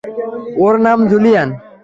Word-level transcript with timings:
ওর 0.63 0.75
নাম 0.85 0.99
জুলিয়ান? 1.11 1.49